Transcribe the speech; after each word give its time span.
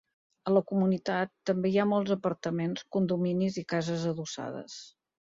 A 0.49 0.51
la 0.53 0.61
comunitat 0.69 1.29
també 1.49 1.71
hi 1.73 1.75
ha 1.83 1.85
molts 1.91 2.13
apartaments, 2.15 2.85
condominis 2.95 3.59
i 3.63 3.65
cases 3.75 4.07
adossades. 4.13 4.79